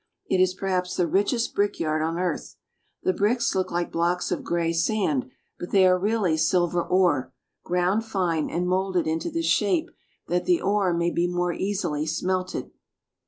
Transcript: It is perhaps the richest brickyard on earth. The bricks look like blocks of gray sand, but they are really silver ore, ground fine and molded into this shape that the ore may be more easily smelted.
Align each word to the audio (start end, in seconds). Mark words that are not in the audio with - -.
It 0.25 0.41
is 0.41 0.55
perhaps 0.55 0.95
the 0.95 1.05
richest 1.05 1.53
brickyard 1.53 2.01
on 2.01 2.17
earth. 2.17 2.55
The 3.03 3.13
bricks 3.13 3.53
look 3.53 3.69
like 3.71 3.91
blocks 3.91 4.31
of 4.31 4.43
gray 4.43 4.73
sand, 4.73 5.29
but 5.59 5.69
they 5.69 5.85
are 5.85 5.95
really 5.95 6.37
silver 6.37 6.81
ore, 6.81 7.31
ground 7.63 8.03
fine 8.03 8.49
and 8.49 8.67
molded 8.67 9.05
into 9.05 9.29
this 9.29 9.45
shape 9.45 9.91
that 10.27 10.45
the 10.45 10.59
ore 10.59 10.91
may 10.91 11.11
be 11.11 11.27
more 11.27 11.53
easily 11.53 12.07
smelted. 12.07 12.71